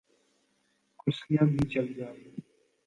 [0.99, 2.23] کرسیاں بھی چل جائیں۔